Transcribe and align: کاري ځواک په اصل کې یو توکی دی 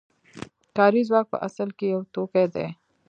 کاري 0.77 1.01
ځواک 1.09 1.25
په 1.31 1.37
اصل 1.47 1.69
کې 1.77 1.85
یو 1.93 2.01
توکی 2.13 2.45
دی 2.53 2.67